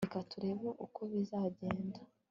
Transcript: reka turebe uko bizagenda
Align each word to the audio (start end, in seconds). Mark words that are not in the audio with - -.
reka 0.05 0.19
turebe 0.31 0.67
uko 0.85 0.99
bizagenda 1.11 1.99